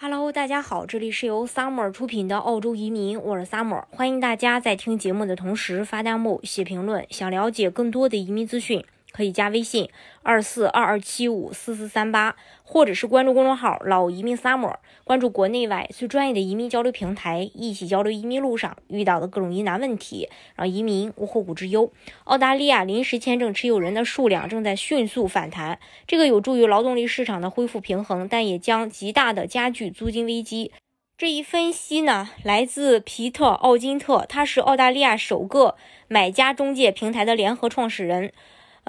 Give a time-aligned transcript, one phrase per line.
[0.00, 7.04] Hello，大家好，这里是由 Summer 出品的澳洲移民，我是 Summer，欢迎大家在听节目的同时发弹幕、写评论。
[7.10, 8.84] 想了解更多的移民资讯。
[9.12, 9.88] 可以加微信
[10.22, 21.90] 二四二二七五四四三八，或者是关注公众号“老移民 summer”，关注国内外最专业的移民交流平台，一起交流移民路上遇到的各种疑难问题，让移民无后顾之忧。
[22.24, 30.70] 澳大利亚临时签证持有人的数量正在迅速反弹，这个有助于劳动力市场的恢复平衡，但也将极大的加剧租金危机。
[31.16, 35.74] 这一分析呢，来自皮特·奥金特，他是澳大利亚首个
[36.06, 38.32] 买家中介平台的联合创始人。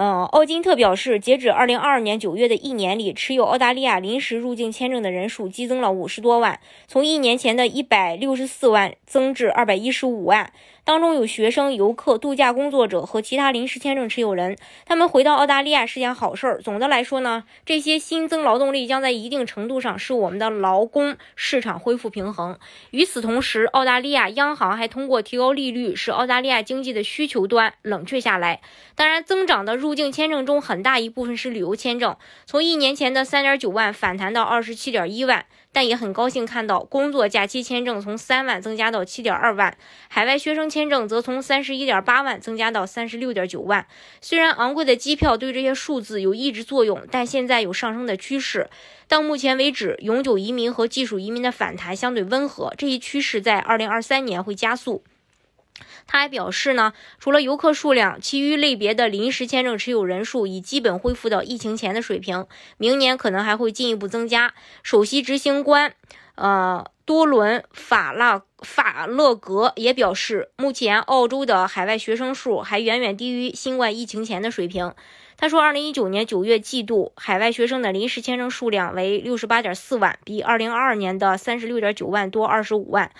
[0.00, 10.52] 嗯，奥金特表示，截止二零二二年九月的一年里，持有澳大利亚临时入境签证的人数激增了五十多万，从一年前的一百六十四万增至二百一十五万。
[10.88, 14.56] 当中有学生、游客、度假工作者和其他临时签证持有人，
[14.86, 16.62] 他们回到澳大利亚是件好事儿。
[16.62, 22.58] 总的来说呢，这些新增劳动力将在一定程度上使我们的劳工市场恢复平衡。
[22.90, 28.62] 与此同时，澳大利亚央行还通过提高利率，使澳大利亚经济的需求端冷却下来。
[28.94, 32.16] 当然，增长的入境签证中很大一部分是旅游签证，
[32.46, 35.44] 从一年前的三点九万反弹到二十七点一万。
[35.72, 39.76] 但也很高兴看到，工作假期签证从三万增加到七点二万，
[40.08, 43.86] 海外学生签证则从三十一点八万增加到三十六点九万。
[44.20, 48.68] 虽然昂贵的机票对这些数字有抑制作用，但现在有上升的趋势。
[49.06, 55.04] 到目前为止，永久移民和技术移民的反弹相对温和，这一趋势在二零二三年会加速。
[56.06, 64.54] 他还表示呢，除了游客数量，其余类别的临时签证持有人数已基本恢复到疫情前的水平，明年可能还会进一步增加。
[64.82, 65.94] 首席执行官，
[66.36, 74.92] 呃，多伦法拉法勒格也表示，目前澳洲的海外学生数还远远低于新冠疫情前的水平。
[75.38, 83.10] 他说，二零一九年九月季度海外学生的临时签证数量为六十八点四万，比二零二二年的三十六点九万多二十五万。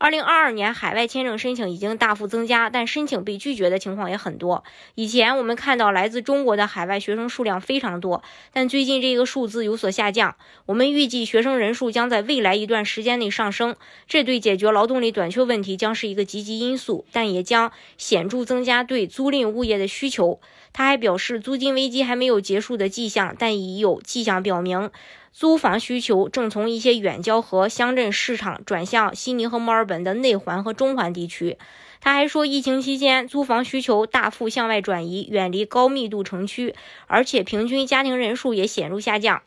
[0.00, 4.62] 二零二二年海外签证申请已经大幅增加，但申请被拒绝的情况也很多。
[4.94, 8.22] 以前我们看到来自中国的海外学生数量非常多，
[8.52, 10.36] 但最近这个数字有所下降。
[10.66, 13.76] 我们预计学生人数将在未来一段时间内上升，
[14.08, 20.40] 这对解决劳动力短缺问题将是一个积极因素，但也将显著增加对租赁物业的需求。
[20.72, 24.90] 他还表示，租金危机还没有结束的迹象，但已有迹象表明。
[25.32, 31.56] 租房需求正从一些远郊和乡镇市场转向悉尼和墨尔本的内环和中环地区。
[32.00, 36.74] 他还说，疫情期间租房需求大幅向外转移，远离高密度城区，
[37.06, 39.42] 而且平均家庭人数也显著下降。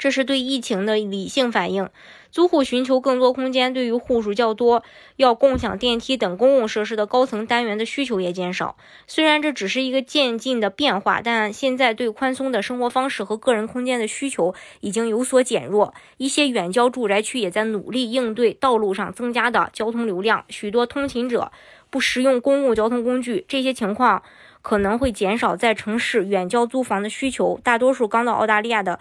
[0.00, 1.90] 这是对疫情的理性反应。
[2.32, 4.82] 租户寻求更多空间，对于户数较多、
[5.16, 8.76] 要共享电梯等公共设施的高层单元的需求也减少。
[9.06, 15.92] 虽然这只是一个渐进的变化，但现在对宽松的生活方式和个人空间的需求已经有所减弱。
[16.16, 20.46] 一些远郊住宅区也在努力应对道路上增加的交通流量。
[20.48, 21.52] 许多通勤者
[21.90, 24.22] 不使用公共交通工具，这些情况
[24.62, 27.60] 可能会减少在城市远郊租房的需求。
[27.62, 28.98] 大多数刚到澳大利亚的。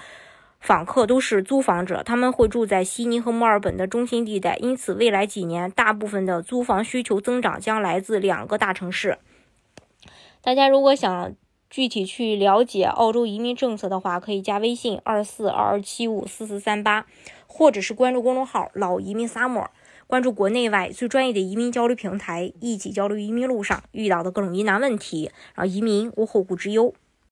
[0.59, 9.17] 访客都是租房者，他们会住在悉尼和墨尔本的中心地带，因此未来几年大部分的租房需求增长将来自两个大城市。
[10.41, 11.33] 大家如果想
[11.69, 17.05] 具体去了解澳洲移民政策的话，可以加微信二四二二七五四四三八，
[17.47, 19.67] 或者是关注公众号“老移民 summer”，
[20.07, 26.93] 关注国内外最专业的移民交流平台，一起交流移民路上遇到的各种疑难问题，让移民无后顾之忧。